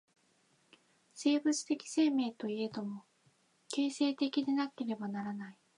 [1.13, 1.53] 生物的
[1.87, 3.03] 生命といえども、
[3.67, 5.57] 形成的でなければならない。